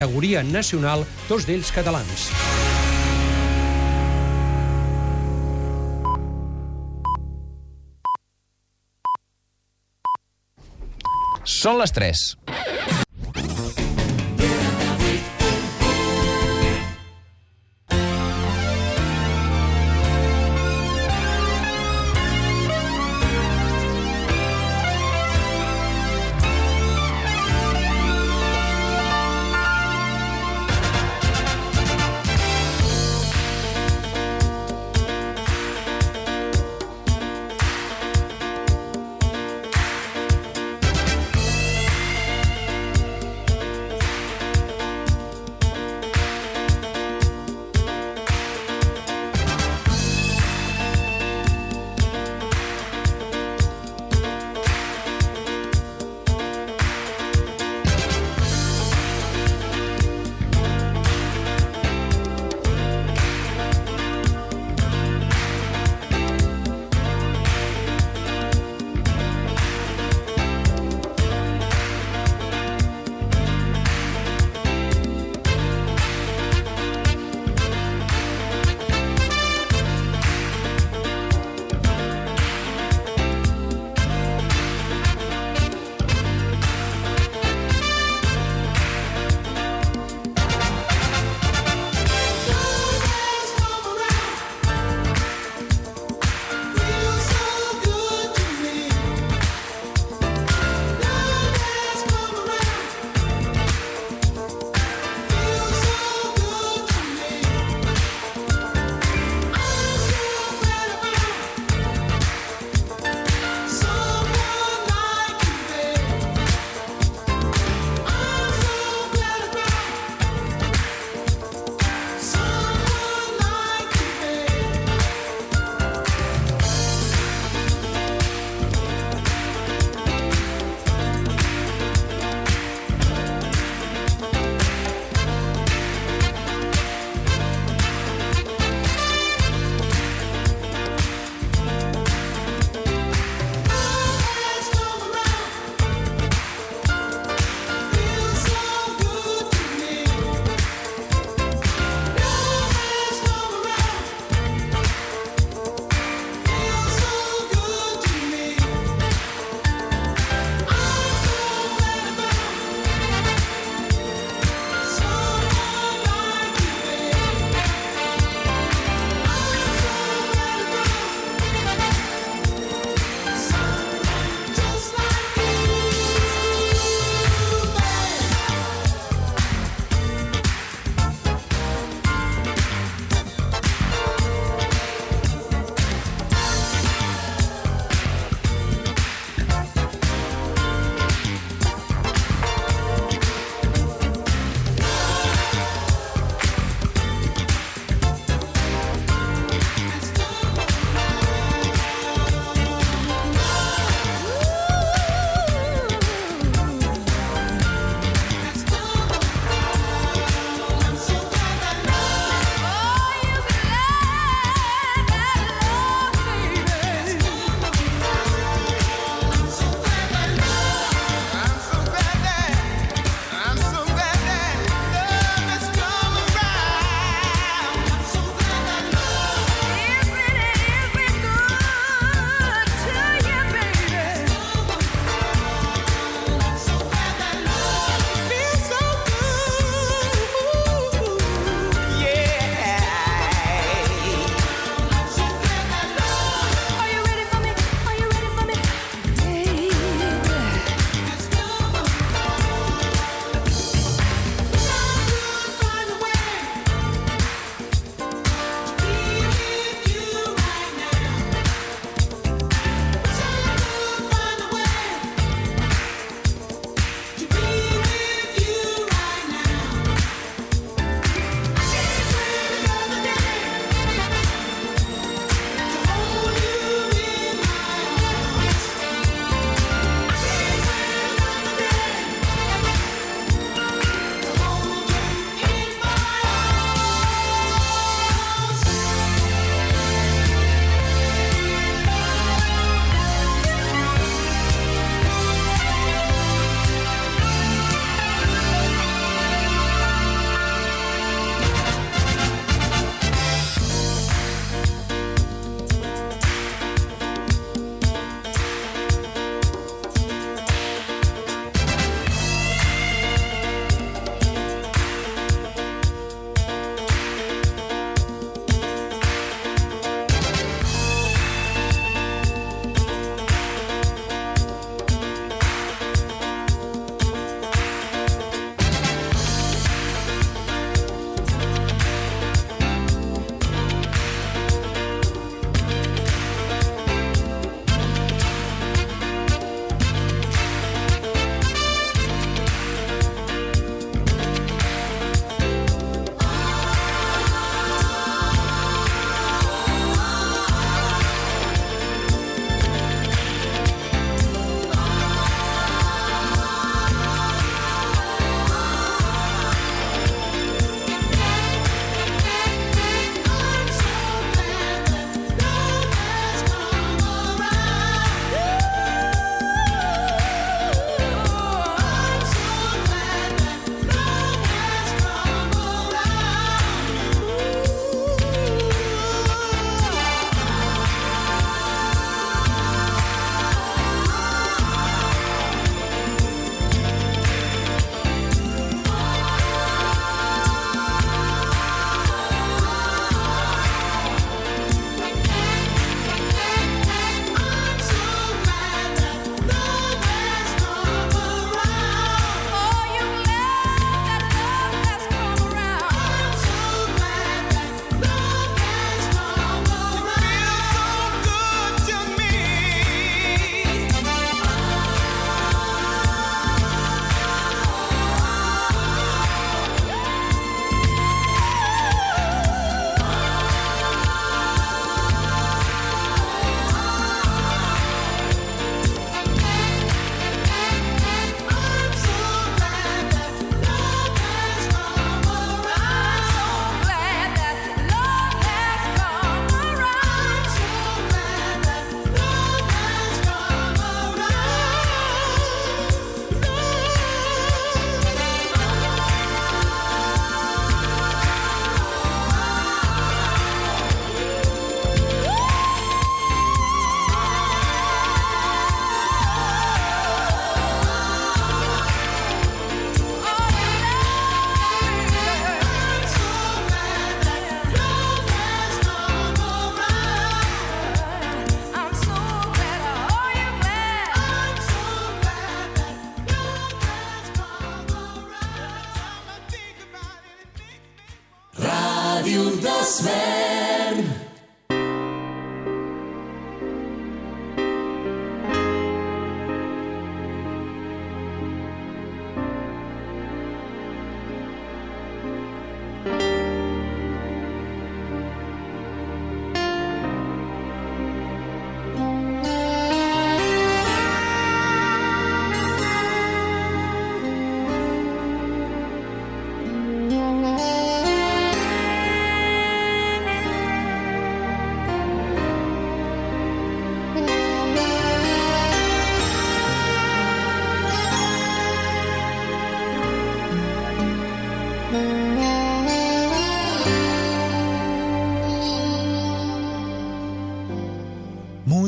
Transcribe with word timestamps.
categoria 0.00 0.40
nacional, 0.42 1.02
tots 1.28 1.44
d'ells 1.44 1.68
catalans. 1.76 2.22
Són 11.44 11.76
les 11.82 11.92
3. 11.92 12.24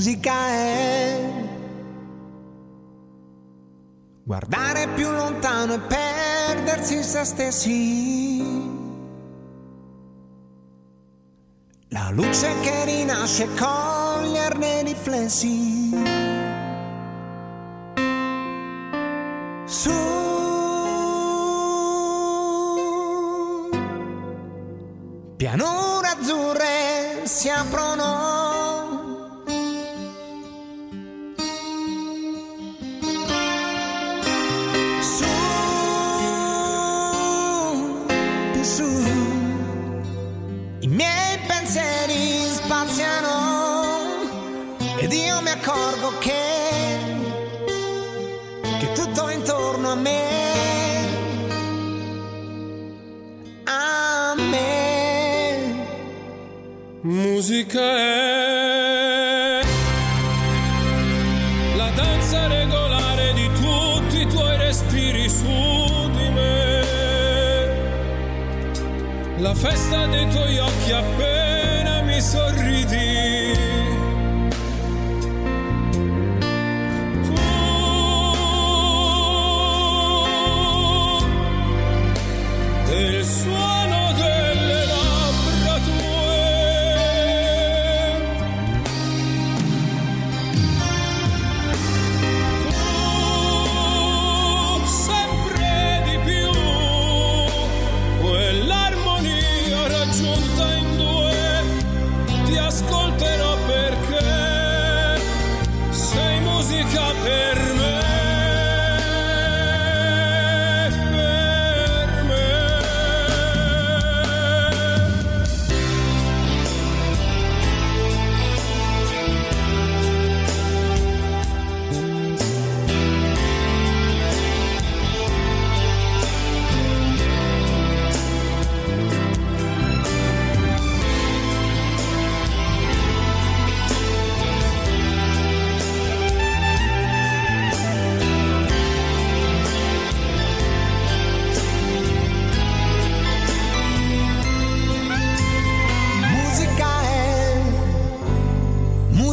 musica 0.02 0.48
è 0.48 1.16
guardare 4.24 4.88
più 4.96 5.08
lontano 5.08 5.74
e 5.74 5.78
perdersi 5.78 7.04
se 7.04 7.24
stessi. 7.24 8.42
La 11.90 12.10
luce 12.10 12.52
che 12.62 12.84
rinasce 12.84 13.46
con 13.56 14.24
gli 14.24 14.36
i 14.36 14.82
riflessi. 14.82 15.71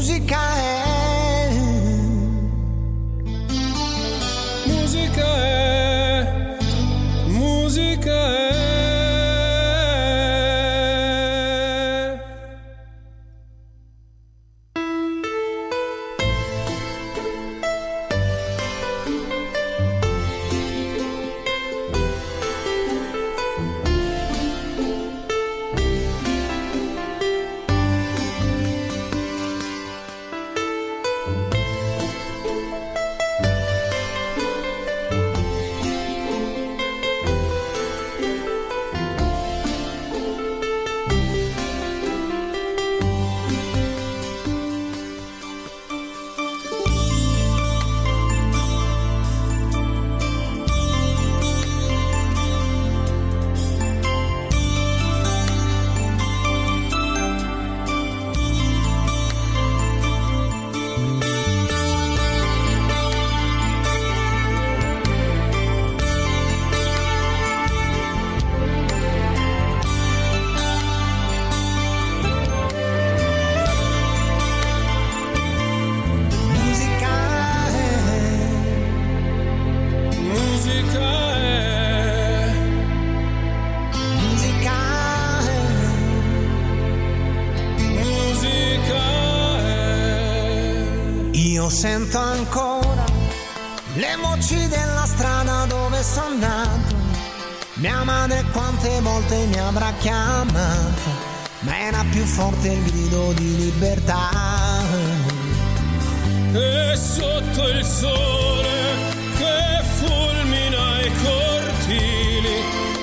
música 0.09 0.35
é 0.35 0.88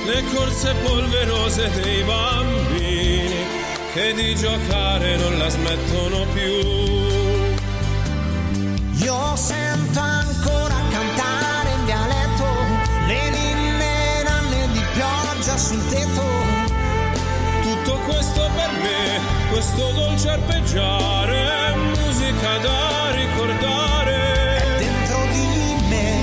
le 0.06 0.22
corse 0.32 0.72
polverose 0.84 1.68
dei 1.80 2.02
bambini 2.04 3.44
che 3.92 4.14
di 4.14 4.36
giocare 4.36 5.16
non 5.16 5.36
la 5.36 5.48
smettono 5.48 6.26
più. 6.32 6.54
Io 9.04 9.36
sento 9.36 9.98
ancora 9.98 10.76
cantare 10.90 11.70
in 11.72 11.84
dialetto 11.86 12.44
le 13.08 13.30
ninne 13.30 14.22
nanne 14.22 14.68
di 14.72 14.82
pioggia 14.94 15.56
sul 15.56 15.84
tetto. 15.88 16.24
Tutto 17.62 17.98
questo 18.06 18.48
per 18.54 18.70
me, 18.82 19.20
questo 19.50 19.90
dolce 19.90 20.28
arpeggiare, 20.28 21.74
musica 21.96 22.58
da 22.58 23.10
ricordare, 23.10 24.76
Dentro 24.78 25.18
di 25.32 25.76
me, 25.88 26.18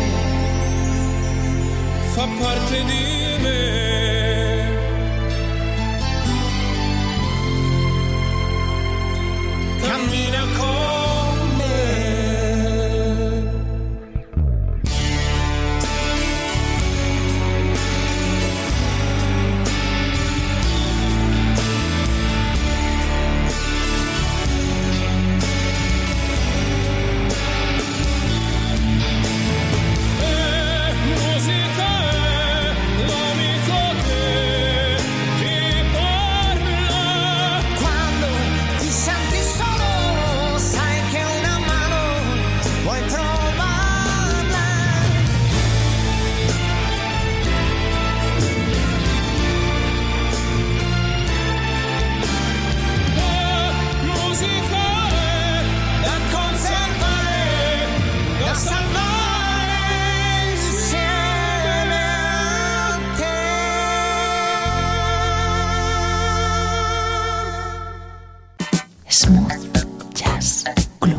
fa 2.13 2.27
parte 2.39 2.83
di 2.85 3.17
me. 3.17 3.23
me. 3.43 3.92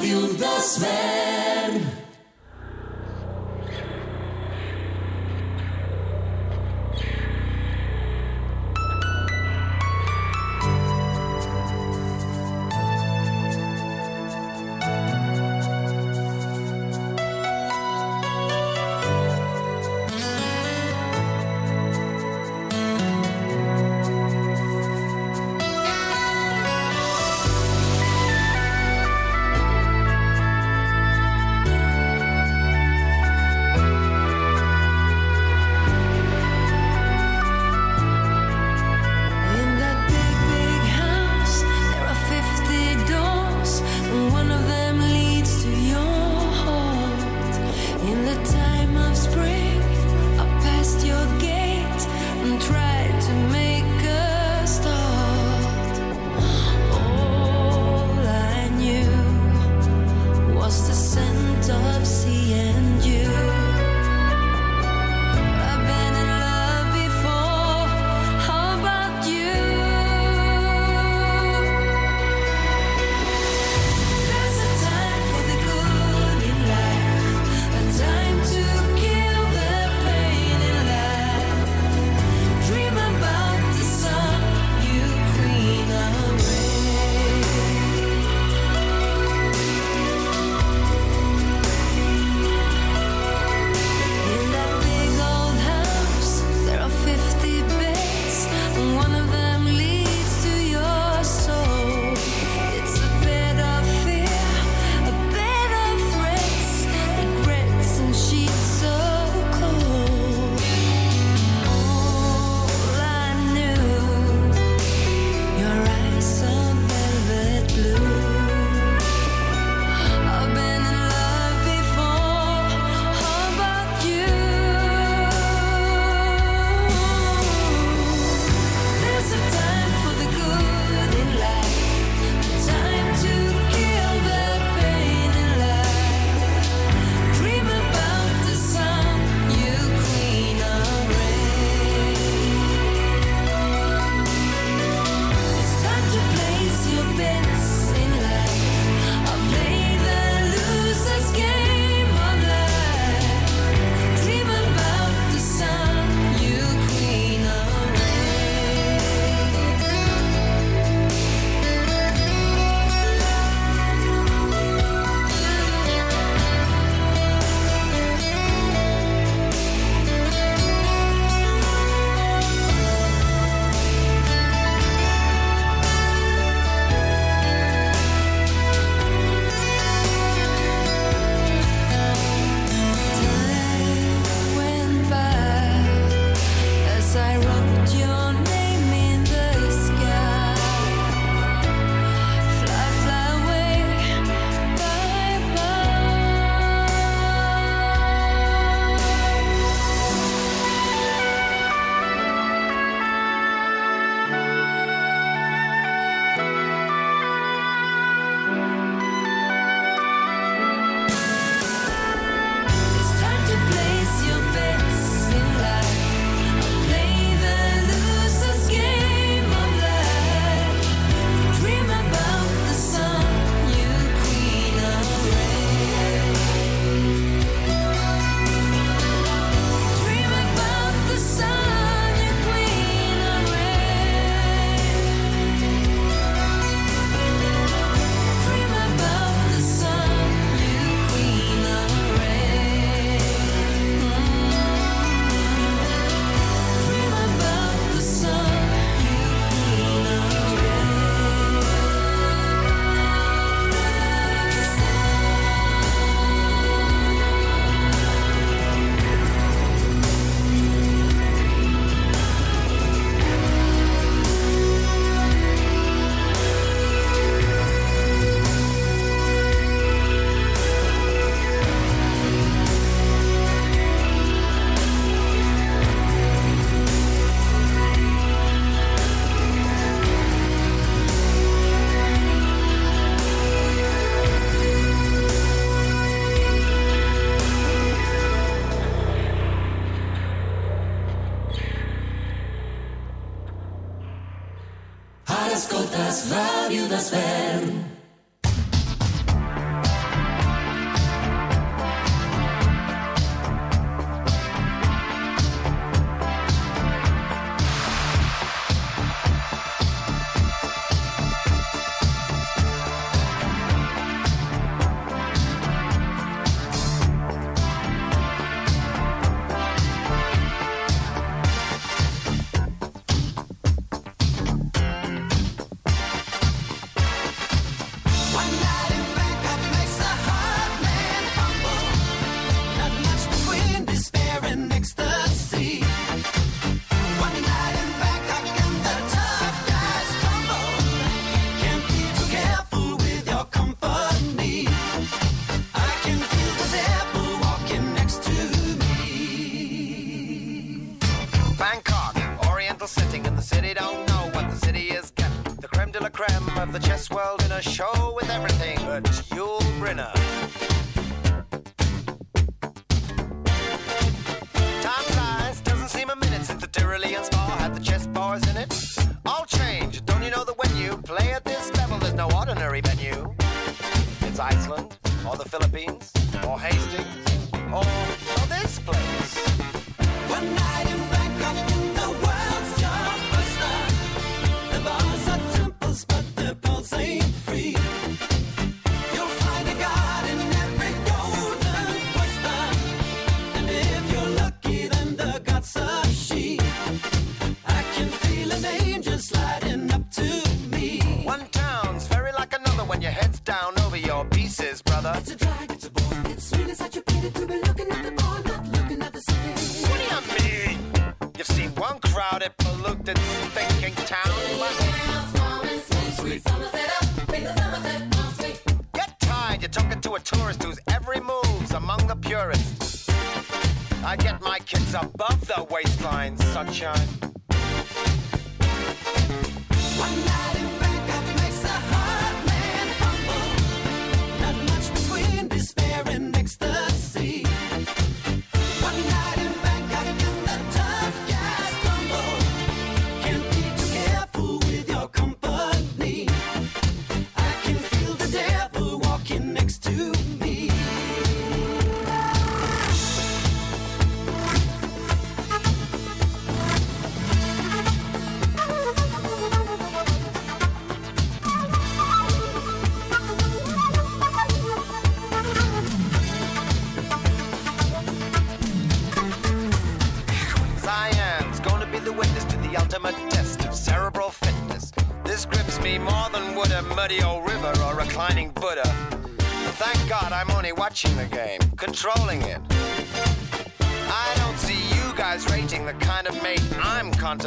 Ràdio 0.00 0.20
Desvern. 0.40 1.29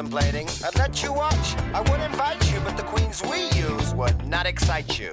contemplating. 0.03 0.47
I'd 0.65 0.75
let 0.77 1.03
you 1.03 1.13
watch, 1.13 1.55
I 1.73 1.81
would 1.81 2.01
invite 2.01 2.51
you, 2.51 2.59
but 2.61 2.75
the 2.77 2.83
queens 2.83 3.21
we 3.23 3.49
use 3.59 3.93
would 3.95 4.25
not 4.27 4.45
excite 4.45 4.99
you. 4.99 5.12